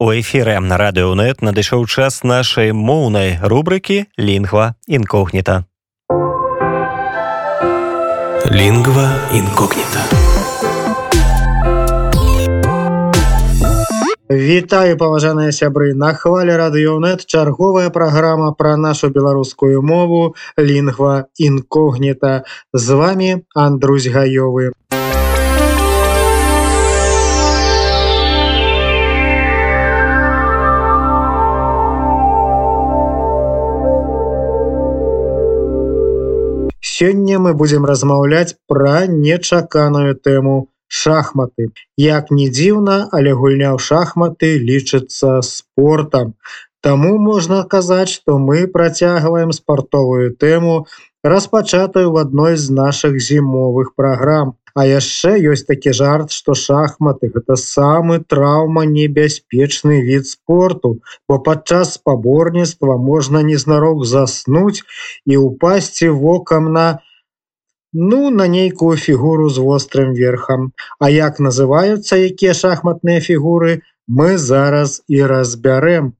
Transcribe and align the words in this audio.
У 0.00 0.12
эфіры 0.14 0.54
на 0.62 0.76
радыёнет 0.78 1.40
надышоў 1.42 1.82
час 1.90 2.22
нашай 2.22 2.70
моўнай 2.70 3.32
рубрыкі 3.42 4.06
лінгва 4.14 4.78
інкогніта. 4.86 5.64
Лінгва 8.46 9.06
інкогніта. 9.34 10.06
Вітаю 14.30 14.94
паважаныя 15.02 15.50
сябры 15.50 15.94
на 15.98 16.14
хвале 16.14 16.54
радыёнет 16.54 17.26
чарговая 17.26 17.90
праграма 17.90 18.54
пра 18.54 18.76
нашу 18.76 19.10
беларускую 19.10 19.82
мову 19.82 20.36
лінгва 20.54 21.24
інкогніта 21.42 22.44
з 22.72 22.90
вами 22.90 23.42
Андрусь 23.56 24.06
гаёвы. 24.06 24.70
Сёння 36.98 37.38
мы 37.38 37.50
будзем 37.54 37.84
размаўляць 37.86 38.56
пра 38.66 39.06
нечаканую 39.06 40.14
тэму 40.28 40.54
шахматы. 41.00 41.66
Як 42.04 42.32
не 42.34 42.46
дзіўна, 42.56 42.96
але 43.18 43.34
гульня 43.38 43.68
ў 43.74 43.78
шахматы 43.78 44.50
лічыцца 44.70 45.38
спортам. 45.46 46.34
Таму 46.82 47.12
можна 47.22 47.62
казаць, 47.74 48.10
што 48.16 48.38
мы 48.42 48.66
працягваем 48.66 49.54
спартовую 49.54 50.34
тэму, 50.42 50.74
распачатую 51.22 52.10
в 52.10 52.18
адной 52.18 52.58
з 52.58 52.74
нашых 52.82 53.22
зімовых 53.22 53.94
праграм. 53.94 54.57
А 54.74 54.84
яшчэ 54.86 55.36
ёсць 55.52 55.66
такі 55.68 55.92
жарт, 55.92 56.32
што 56.32 56.54
шахматы 56.54 57.30
гэта 57.34 57.56
самы 57.56 58.20
траўма 58.20 58.84
небяспечны 58.84 60.00
від 60.02 60.26
спорту, 60.26 61.00
бо 61.28 61.38
падчас 61.38 61.94
спаборніцтва 61.98 62.96
можна 62.96 63.42
незнарок 63.42 64.04
заснуць 64.04 64.82
і 65.26 65.36
ўпасці 65.36 66.08
вокам 66.08 66.72
на 66.72 66.88
ну 67.92 68.30
на 68.30 68.46
нейкую 68.48 68.96
фігуру 68.96 69.48
з 69.48 69.58
вострым 69.58 70.12
верхам. 70.14 70.72
А 71.00 71.10
як 71.10 71.40
называюцца 71.40 72.20
якія 72.20 72.54
шахматныя 72.54 73.20
фігуры, 73.20 73.80
мы 74.08 74.38
зараз 74.38 75.02
і 75.08 75.24
разбярэм. 75.24 76.12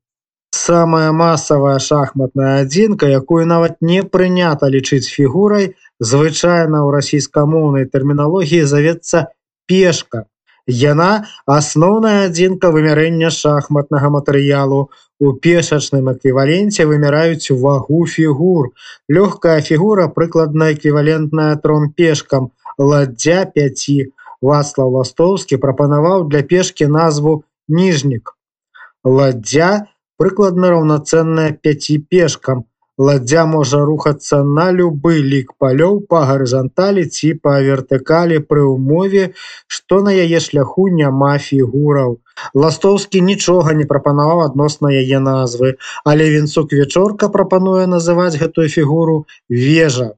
Самая 0.51 1.13
масавая 1.13 1.79
шахматная 1.79 2.63
адзінка, 2.63 3.07
якую 3.07 3.45
нават 3.47 3.77
не 3.81 4.03
прынята 4.03 4.69
лічыць 4.73 5.09
фігурай, 5.09 5.75
звычайна 6.01 6.85
ў 6.85 6.89
расійскамоўнай 6.97 7.87
тэрміналогіі 7.93 8.65
завецца 8.65 9.29
пешка. 9.67 10.25
Яна 10.69 11.25
асноўная 11.49 12.29
адзінка 12.29 12.71
вымярэння 12.71 13.31
шахматнага 13.33 14.13
матэрыялу. 14.13 14.93
У 15.19 15.33
пешачным 15.33 16.13
эквіваленце 16.13 16.85
вымяраюць 16.87 17.51
вагу 17.51 18.05
фігур. 18.07 18.71
Лёгкая 19.09 19.61
фігура 19.65 20.07
прыкладна 20.09 20.73
эквівалентная 20.75 21.57
тром 21.57 21.91
пешкам. 21.91 22.53
ладдзя 22.79 23.45
5. 23.55 24.15
Вацлав 24.41 24.93
Ластоўскі 24.95 25.57
прапанаваў 25.57 26.29
для 26.31 26.43
пешкі 26.43 26.87
назву 26.87 27.43
ніжнік. 27.69 28.37
Ладдзя 29.05 29.89
прыкладна 30.17 30.71
раўнацэнная 30.71 31.51
5 31.59 32.07
пешкам. 32.07 32.65
Ладдзя 32.99 33.43
можа 33.47 33.79
рухацца 33.89 34.39
на 34.59 34.65
любы 34.77 35.19
лік 35.33 35.53
палёў 35.63 35.99
па 36.13 36.23
гарызанталі 36.31 37.05
ці 37.07 37.29
па 37.47 37.53
вертыкалі 37.67 38.39
пры 38.53 38.65
ўмове, 38.67 39.27
што 39.77 40.01
на 40.07 40.15
яе 40.25 40.41
шляху 40.47 40.89
няма 41.01 41.37
фігураў. 41.45 42.17
Ластоўскі 42.65 43.23
нічога 43.29 43.77
не 43.81 43.87
прапанаваў 43.93 44.43
адносна 44.47 44.91
яе 45.03 45.23
назвы, 45.29 45.71
але 46.03 46.27
вінцук 46.35 46.75
вечорка 46.81 47.31
прапануе 47.39 47.87
называць 47.87 48.35
гэтую 48.43 48.67
фігуру 48.75 49.17
вежа. 49.47 50.11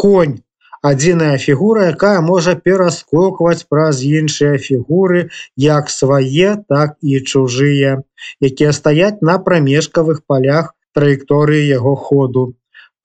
Конь 0.00 0.40
адзіная 0.86 1.36
фігура, 1.42 1.90
якая 1.92 2.20
можа 2.24 2.54
пераскокваць 2.68 3.66
праз 3.68 4.00
іншыя 4.06 4.56
фігуры, 4.68 5.28
як 5.56 5.90
свае, 5.90 6.56
так 6.72 6.96
і 7.02 7.20
чужыя, 7.20 8.00
якія 8.40 8.72
стаяць 8.72 9.20
на 9.20 9.36
прамежкавых 9.48 10.24
палях 10.26 10.75
траекторыі 10.96 11.66
яго 11.68 11.94
ходу. 12.08 12.46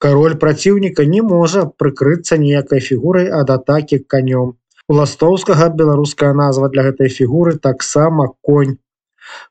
Кароль 0.02 0.34
праціўніка 0.42 1.04
не 1.06 1.22
можа 1.22 1.62
прыкрыцца 1.78 2.40
ніякай 2.44 2.80
фігурай 2.88 3.28
ад 3.40 3.54
атакі 3.54 3.98
канём. 4.14 4.56
У 4.90 4.96
ластоўскага 4.98 5.68
беларуская 5.80 6.32
назва 6.34 6.68
для 6.72 6.88
гэтай 6.88 7.12
фігуры 7.18 7.54
таксама 7.68 8.32
конь. 8.48 8.78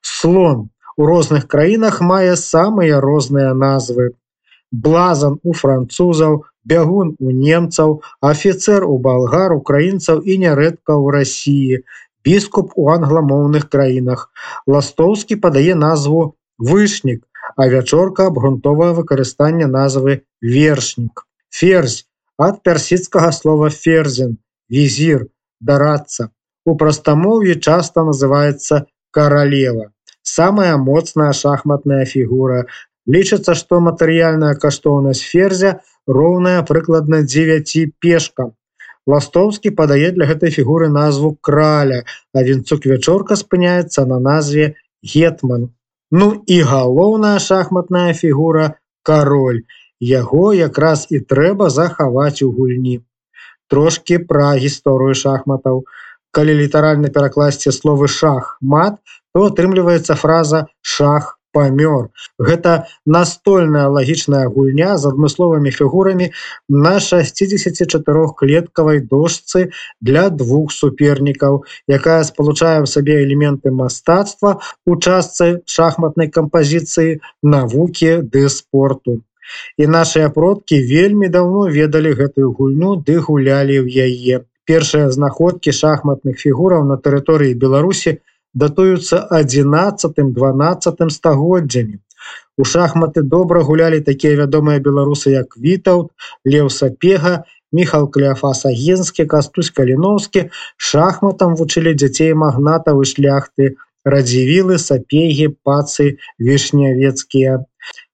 Слон 0.02 0.70
у 0.98 1.06
розных 1.06 1.48
краінах 1.48 2.02
мае 2.02 2.36
самыя 2.36 3.00
розныя 3.06 3.54
назвы. 3.54 4.12
Блазан 4.72 5.40
у 5.44 5.54
французаў, 5.62 6.44
бягун 6.64 7.16
у 7.20 7.32
немцаў, 7.32 8.02
афіцер 8.22 8.84
у 8.84 8.98
балгар, 9.08 9.56
украінцаў 9.56 10.22
і 10.22 10.38
нярэдка 10.44 10.96
ў 11.00 11.16
рассіі, 11.16 11.82
біскуп 12.24 12.76
у 12.76 12.92
англамоўных 12.92 13.68
краінах. 13.72 14.30
Ластоўскі 14.68 15.40
падае 15.48 15.76
назву 15.76 16.36
вышнік, 16.60 17.26
а 17.58 17.68
вячорка 17.68 18.28
абгрунтовае 18.28 18.92
выкарыстанне 18.98 19.68
назвы 19.68 20.24
вершнік. 20.42 21.26
Ферзь 21.50 22.06
ад 22.38 22.62
персідскага 22.64 23.32
слова 23.32 23.70
ферзен, 23.70 24.38
візір, 24.70 25.28
дарацца. 25.60 26.30
У 26.66 26.78
прастамоўі 26.78 27.58
часта 27.60 28.06
называецца 28.06 28.86
каралева. 29.12 29.92
Самая 30.22 30.78
моцная 30.78 31.34
шахматная 31.34 32.06
фігура. 32.06 32.66
Лічыцца, 33.10 33.56
што 33.58 33.80
матэрыяльная 33.82 34.54
каштоўнасць 34.62 35.26
ферзя 35.26 35.82
роўная 36.08 36.62
прыкладна 36.64 37.22
9 37.26 37.94
пешкам. 38.00 38.54
Ластоўскі 39.10 39.72
падае 39.78 40.12
для 40.14 40.30
гэтай 40.30 40.54
фігуры 40.54 40.90
назву 40.94 41.34
краля, 41.42 42.04
а 42.34 42.44
вінцук 42.46 42.86
вячорка 42.86 43.36
спыняецца 43.36 44.06
на 44.06 44.20
назве 44.20 44.76
гетман. 45.02 45.72
Ну 46.12 46.44
і 46.48 46.62
галоўная 46.62 47.40
шахматная 47.40 48.14
фігура 48.14 48.76
кароль. 49.04 49.64
Яго 50.02 50.54
якраз 50.54 51.08
і 51.10 51.20
трэба 51.24 51.70
захаваць 51.70 52.42
у 52.42 52.52
гульні. 52.52 53.00
Трошкі 53.72 54.18
пра 54.28 54.56
гісторыю 54.60 55.16
шахматаў. 55.16 55.84
Калі 56.32 56.56
літаральна 56.60 57.12
перакласці 57.16 57.72
словы 57.76 58.08
шах 58.08 58.58
мат, 58.62 59.00
то 59.34 59.48
атрымліваецца 59.52 60.16
фраза 60.20 60.66
шах 60.82 61.38
памёр. 61.54 62.10
Гэта 62.40 62.88
настольная 63.06 63.88
лагічная 63.88 64.48
гульня 64.48 64.98
з 64.98 65.12
адмысловымі 65.12 65.72
фігурамі 65.72 66.32
на 66.70 67.00
64 67.00 68.28
клеткавай 68.42 69.02
дошцы 69.14 69.72
для 70.02 70.30
двух 70.30 70.72
супернікаў, 70.72 71.64
якая 71.88 72.22
спалучае 72.24 72.78
ў 72.82 72.88
сабе 72.94 73.24
элементы 73.24 73.72
мастацтва 73.72 74.60
у 74.86 74.96
частцы 74.96 75.62
шахматнай 75.66 76.30
кампазіцыі 76.30 77.20
навукі 77.44 78.22
ды 78.24 78.48
спорту. 78.50 79.22
І 79.78 79.88
нашыя 79.88 80.30
продкі 80.30 80.80
вельмі 80.92 81.28
даўно 81.28 81.68
ведалі 81.78 82.16
гэтую 82.20 82.52
гульню 82.60 82.96
ды 83.08 83.20
гулялі 83.20 83.84
ў 83.84 83.88
яе. 84.08 84.48
Першыя 84.70 85.10
знаходкі 85.12 85.74
шахматных 85.76 86.40
фігураў 86.40 86.86
на 86.88 86.96
тэрыторыі 86.96 87.58
Беларусі, 87.64 88.20
датуюцца 88.54 89.28
11-12 89.32 91.10
стагоддзямі. 91.10 92.00
У 92.58 92.64
шахматы 92.64 93.24
добра 93.24 93.62
гулялі 93.66 94.02
такія 94.06 94.38
вядомыя 94.38 94.80
беларусы 94.80 95.34
як 95.34 95.58
Вітаў, 95.58 96.12
Леў 96.46 96.70
Сапега, 96.70 97.44
Міхал 97.72 98.10
Кляфасагенскі, 98.12 99.26
Кастусь 99.26 99.72
Каліноўскі, 99.72 100.50
шахматам 100.78 101.56
вучылі 101.56 101.96
дзяцей 101.96 102.36
магнатаў 102.36 103.02
і 103.02 103.08
шляхты, 103.08 103.72
радзівілы, 104.04 104.78
сапегі, 104.78 105.56
пацы, 105.64 106.20
вішнявецкія. 106.40 107.64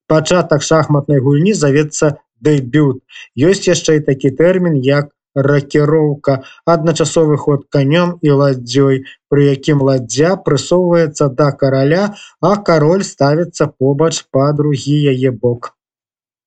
Пачатак 0.08 0.64
шахматнай 0.64 1.20
гульні 1.20 1.54
завецца 1.58 2.16
дэбют. 2.40 3.02
Ёсць 3.36 3.68
яшчэ 3.68 4.00
і 4.00 4.06
такі 4.08 4.32
тэрмін 4.38 4.78
як 4.78 5.10
ракіроўка, 5.38 6.42
адначасовы 6.66 7.38
ход 7.38 7.70
канём 7.70 8.18
і 8.26 8.34
ладдзёй, 8.42 9.06
пры 9.30 9.54
якім 9.54 9.86
ладдзя 9.86 10.34
прысоўваецца 10.42 11.30
да 11.38 11.52
караля, 11.54 12.18
а 12.42 12.58
кароль 12.58 13.06
ставіцца 13.06 13.70
побач 13.70 14.26
па 14.34 14.50
другі 14.58 14.98
яе 15.14 15.32
бок. 15.32 15.78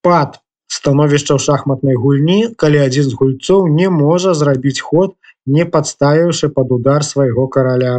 Пад 0.03 0.41
становішча 0.67 1.39
ў 1.39 1.41
шахматнай 1.47 1.95
гульні, 1.95 2.41
калі 2.59 2.83
адзін 2.87 3.11
з 3.11 3.19
гульцоў 3.21 3.71
не 3.71 3.89
можа 3.95 4.35
зрабіць 4.35 4.83
ход, 4.83 5.15
не 5.47 5.65
падставіўшы 5.65 6.51
пад 6.51 6.75
удар 6.75 7.07
свайго 7.07 7.47
караля. 7.47 7.95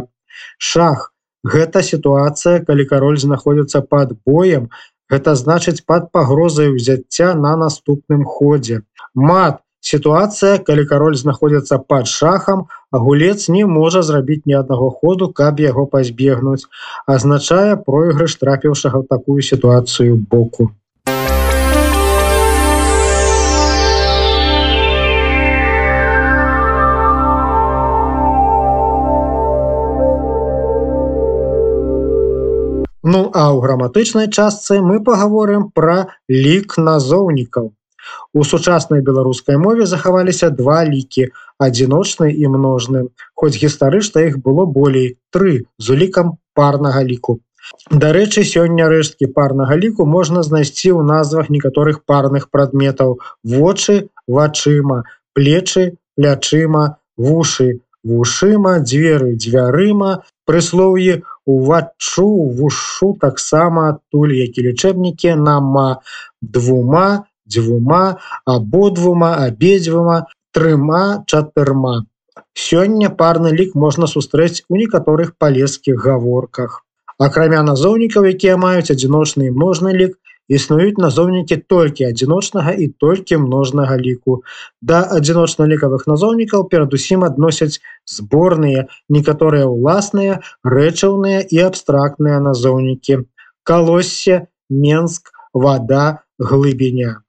Шах 0.58 1.10
гэта 1.42 1.82
сітуацыя, 1.82 2.60
калі 2.68 2.84
кароль 2.86 3.18
знаходзіцца 3.18 3.80
пад 3.80 4.14
боем, 4.26 4.68
гэта 5.08 5.34
значыць 5.40 5.84
пад 5.86 6.12
пагрозай 6.12 6.72
узяцця 6.74 7.34
на 7.34 7.56
наступным 7.56 8.24
ходзе. 8.24 8.82
Мат 9.14 9.61
сітуацыя 9.82 10.58
калі 10.66 10.84
кароль 10.90 11.16
знаходзіцца 11.18 11.78
под 11.92 12.06
шахам 12.06 12.66
гулец 13.06 13.48
не 13.54 13.64
можа 13.66 14.02
зрабіць 14.10 14.46
ні 14.46 14.54
аднаго 14.60 14.90
ходу 15.00 15.28
каб 15.40 15.58
яго 15.64 15.86
пазбегнуць 15.96 16.62
азначае 17.16 17.74
пройгрыш 17.88 18.38
трапіўшага 18.44 19.02
ў 19.02 19.06
такую 19.16 19.42
сітуацыю 19.50 20.22
боку 20.36 20.70
Ну 33.04 33.20
а 33.34 33.50
ў 33.50 33.60
граматычнай 33.62 34.28
частцы 34.30 34.78
мы 34.80 35.02
паговорым 35.06 35.68
пра 35.74 35.96
лік 36.30 36.78
назоўнікаў. 36.78 37.72
У 38.34 38.44
сучаснай 38.44 39.02
беларускай 39.06 39.56
мове 39.56 39.86
захаваліся 39.86 40.50
два 40.50 40.82
лікі 40.88 41.28
адзіночны 41.58 42.32
і 42.32 42.52
множны. 42.56 43.06
Хоць 43.34 43.56
гістарычна 43.56 44.26
іх 44.28 44.38
было 44.42 44.66
болей 44.66 45.16
тры 45.30 45.68
з 45.78 45.96
улікам 45.96 46.36
парнага 46.54 47.02
ліку. 47.04 47.40
Дарэчы, 47.90 48.42
сёння 48.44 48.88
рэшткі 48.90 49.30
парнага 49.36 49.76
ліку 49.78 50.06
можна 50.06 50.42
знайсці 50.42 50.90
ў 50.92 51.06
назвах 51.06 51.50
некаторых 51.50 52.02
парных 52.04 52.50
прадметаў: 52.50 53.18
вочы, 53.44 54.10
вачыма, 54.26 55.04
плечы, 55.32 55.84
плячыма, 56.16 56.98
вушы, 57.16 57.80
вушыма, 58.02 58.78
дзверы, 58.82 59.36
дзвярыма, 59.38 60.26
прыслоўі 60.46 61.22
уваччу 61.46 62.28
вушу 62.58 63.16
таксама 63.20 63.88
адтуль 63.94 64.34
які 64.38 64.66
лічэбнікі 64.68 65.34
нама 65.38 66.02
двума 66.42 67.26
дзвюма 67.48 68.18
абодвума 68.46 69.34
абедзвюма 69.46 70.16
трыма 70.54 71.24
чатырма 71.26 71.94
сёння 72.54 73.10
парны 73.22 73.52
лік 73.58 73.74
можна 73.74 74.06
сустрэць 74.14 74.64
у 74.68 74.80
некаторых 74.80 75.36
палескіх 75.38 76.02
гаворках 76.06 76.82
акрамя 77.18 77.62
назоўнікаў 77.70 78.28
якія 78.34 78.56
маюць 78.66 78.90
адзіночны 78.96 79.50
можны 79.64 79.96
лік 80.02 80.18
існуюць 80.48 80.98
назоўнікі 80.98 81.56
толькі 81.72 82.08
адзіночнага 82.10 82.74
і 82.84 82.88
толькі 83.04 83.38
множнага 83.44 83.96
ліку. 83.96 84.42
Да 84.82 85.02
адзіночна-лікавых 85.18 86.06
назоўнікаў 86.10 86.68
перадусім 86.72 87.24
адносяць 87.28 87.80
зборныя, 88.16 88.86
некаторыя 89.08 89.68
ўласныя, 89.70 90.40
рэчаўныя 90.64 91.46
і 91.48 91.62
абстрактныя 91.68 92.40
назоўнікі. 92.40 93.22
Калоссе, 93.62 94.46
Менск, 94.68 95.30
вада, 95.54 96.22
глыбіня. 96.38 97.22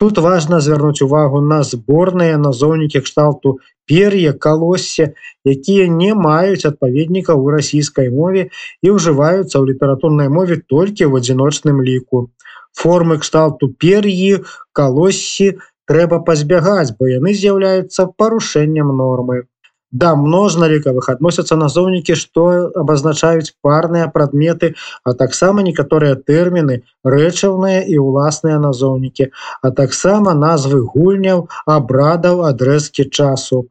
Тут 0.00 0.18
важна 0.18 0.60
звярнуць 0.64 1.04
увагу 1.04 1.40
на 1.44 1.62
зборныя 1.70 2.36
назоўнікі 2.44 3.02
кшталту 3.06 3.58
пер'е 3.90 4.32
калоссе, 4.32 5.06
якія 5.44 5.88
не 5.92 6.14
маюць 6.14 6.68
адпаведніка 6.70 7.32
ў 7.36 7.58
расійскай 7.58 8.08
мове 8.14 8.48
і 8.82 8.96
ўжываюцца 8.96 9.52
ў 9.58 9.64
літаратурнай 9.74 10.32
мове 10.38 10.60
толькі 10.74 11.04
ў 11.06 11.22
адзіночным 11.22 11.82
ліку. 11.84 12.30
Формы 12.72 13.18
кшталту 13.22 13.68
пер'і 13.84 14.42
калоссі 14.72 15.52
трэба 15.90 16.22
пазбягаць 16.26 16.94
бо 16.98 17.10
яны 17.10 17.34
з'яўляюцца 17.34 18.06
парушэннем 18.22 18.94
нормы 19.02 19.42
да 19.92 20.14
множналікавых 20.14 21.08
адносяцца 21.12 21.56
назоўнікі 21.58 22.14
што 22.22 22.44
абазначаюць 22.82 23.54
парныя 23.66 24.06
прадметы 24.14 24.74
а 25.04 25.14
таксама 25.22 25.66
некаторыя 25.66 26.14
тэрміны 26.30 26.80
рэчаўныя 27.14 27.82
і 27.94 27.98
ўласныя 27.98 28.58
назоўнікі 28.62 29.30
а 29.62 29.70
таксама 29.82 30.34
назвы 30.34 30.80
гульняў 30.94 31.48
абрадаў 31.76 32.46
адрэзкі 32.50 33.10
часу 33.10 33.66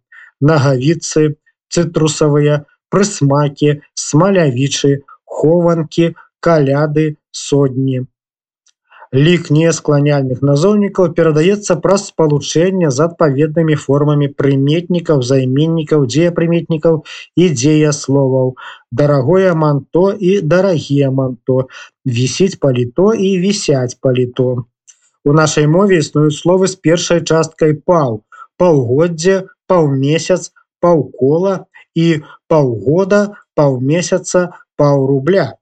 нагавіцы 0.52 1.40
цытрусавыя 1.72 2.66
прысмакі 2.92 3.80
смалявічы 3.96 4.94
хованкі 5.40 6.16
каляды 6.44 7.16
сотні 7.32 8.06
лік 9.16 9.50
нескланяльных 9.50 10.42
назоўнікаў 10.46 11.14
перадаецца 11.18 11.76
праз 11.82 12.06
спалучэнне 12.14 12.92
з 12.94 13.06
адпаведнымі 13.10 13.76
формамі 13.84 14.30
прыметнікаў 14.42 15.24
займеннікаў 15.26 16.06
дзеяпрыметнікаў 16.06 17.02
і 17.36 17.50
дзеясловаў. 17.50 18.54
Дарагое 18.92 19.54
манто 19.54 20.14
і 20.14 20.42
дарагія 20.42 21.10
манто. 21.10 21.66
Вісіць 22.06 22.62
паліто 22.62 23.14
і 23.14 23.30
вісяць 23.42 23.98
паліто. 23.98 24.66
У 25.26 25.34
нашай 25.34 25.66
мове 25.68 25.98
існуюць 26.06 26.38
словы 26.38 26.70
з 26.70 26.76
першай 26.78 27.26
часткай 27.26 27.74
паў 27.74 28.22
паўгоддзе 28.62 29.50
паўмесяц 29.68 30.52
паўкола 30.84 31.66
і 31.96 32.22
паўгода 32.48 33.22
паўмесяца 33.56 34.50
паў 34.78 35.08
рубля 35.10 35.56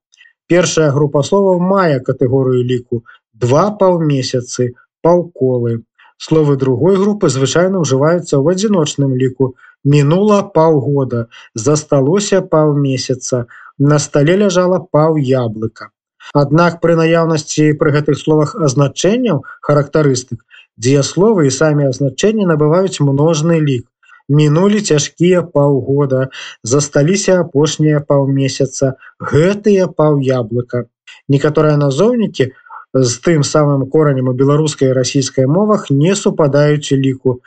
Першая 0.48 0.92
група 0.96 1.24
словаў 1.28 1.60
мае 1.60 2.00
катэгорыю 2.08 2.64
ліку 2.68 3.04
два 3.46 3.66
паўмесяцы 3.82 4.74
паўколы. 5.02 5.84
Словы 6.18 6.58
другой 6.58 6.98
групы 6.98 7.30
звычайна 7.30 7.84
ўжываюцца 7.84 8.42
ў 8.42 8.46
адзіночным 8.58 9.14
ліку. 9.14 9.54
Мінула 9.86 10.42
паўгода 10.56 11.28
засталося 11.54 12.42
паўмесяца. 12.42 13.46
На 13.78 14.00
стале 14.02 14.42
ляжала 14.42 14.82
паў 14.82 15.22
яблыка 15.22 15.94
Аднак 16.34 16.80
пры 16.84 16.96
наяўнасці 17.00 17.74
пры 17.80 17.92
гэтых 17.96 18.18
словах 18.20 18.56
азначэнняў 18.68 19.44
характарыстык 19.68 20.42
дзеясловы 20.78 21.48
і 21.48 21.54
самі 21.54 21.88
азначэнні 21.90 22.48
набываюць 22.50 23.02
множны 23.02 23.60
лік. 23.62 23.86
Мінулі 24.28 24.82
цяжкія 24.82 25.42
паўгода 25.42 26.28
засталіся 26.64 27.40
апошнія 27.44 28.04
паўмесяца. 28.04 28.98
Гэтыя 29.24 29.88
паў 29.88 30.20
яблыка 30.20 30.86
некаторыя 31.32 31.78
назоўнікі 31.80 32.52
у 32.52 32.67
з 33.04 33.14
тым 33.26 33.44
самым 33.44 33.90
коранем 33.90 34.30
у 34.30 34.34
беларускай 34.34 34.94
расійскай 34.94 35.46
мовах 35.46 35.90
не 35.90 36.16
супадаюць 36.16 36.92
ліку. 36.92 37.42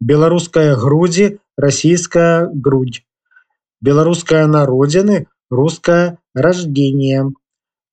Беларуская 0.00 0.76
грудзі 0.76 1.38
расійская 1.56 2.50
грудь 2.52 3.02
беларуская 3.84 4.46
народзіны 4.48 5.24
рускае 5.50 6.18
рождение. 6.34 7.32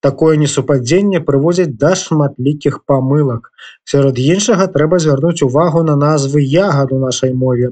Такое 0.02 0.34
несупадзенне 0.42 1.20
прыводзіць 1.26 1.76
да 1.82 1.92
шматлікіх 1.98 2.78
памылак. 2.90 3.52
Сярод 3.92 4.18
іншага 4.18 4.66
трэба 4.76 4.98
звярнуць 5.04 5.46
увагу 5.46 5.84
на 5.86 5.94
назвы 6.00 6.42
ягад 6.42 6.96
у 6.96 6.98
нашай 7.02 7.36
мове. 7.44 7.70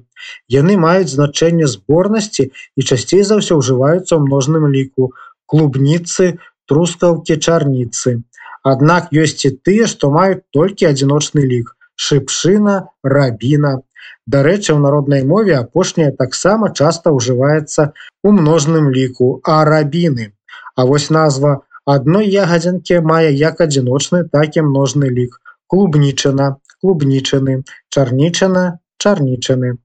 Яны 0.56 0.76
маюць 0.84 1.10
значэнне 1.10 1.66
зборнасці 1.72 2.46
і 2.52 2.86
часцей 2.86 3.26
за 3.26 3.40
ўсё 3.40 3.58
ўжываюцца 3.62 4.12
ў 4.14 4.20
множным 4.28 4.70
ліку 4.76 5.10
клубніцы 5.50 6.30
трускаўкі 6.70 7.40
чарніцы 7.42 8.20
Аднак 8.62 9.12
ёсць 9.12 9.44
і 9.48 9.50
тыя, 9.64 9.86
што 9.86 10.10
маюць 10.10 10.44
толькі 10.52 10.90
адзіночны 10.92 11.44
лік 11.52 11.76
шыпшына 11.96 12.74
рабіна. 13.04 13.80
Дарэчы, 14.26 14.74
у 14.74 14.80
народнай 14.84 15.24
мове 15.24 15.56
апошняя 15.56 16.12
таксама 16.16 16.72
часта 16.72 17.12
ўжываецца 17.16 17.92
у 18.24 18.32
множным 18.36 18.90
ліку 18.92 19.40
арабіны. 19.44 20.32
А 20.76 20.84
вось 20.84 21.10
назва 21.10 21.60
адной 21.84 22.28
ягадзінкі 22.28 23.00
мае 23.12 23.32
як 23.32 23.60
адзіночны, 23.60 24.24
так 24.28 24.56
і 24.56 24.66
множны 24.68 25.08
лік 25.08 25.40
клубнічына, 25.72 26.56
клубнічыны, 26.80 27.62
чарнічына, 27.88 28.64
чарнічыны. 28.98 29.76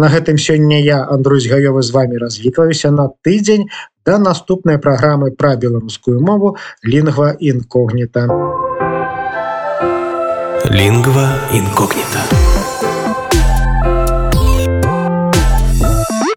На 0.00 0.08
гэтым 0.08 0.38
сёння 0.40 0.80
я 0.80 1.04
Андрусь 1.04 1.46
гаёвы 1.46 1.82
з 1.82 1.90
вами 1.92 2.16
развітваюся 2.16 2.90
на 2.90 3.10
тыдзень 3.20 3.68
да 4.06 4.16
наступнай 4.16 4.78
праграмы 4.78 5.30
пра 5.30 5.56
беларускую 5.56 6.20
мову 6.24 6.56
лінгва 6.82 7.36
інкогніта. 7.52 8.24
Лінгва 10.72 11.28
інкогніта. 11.52 12.49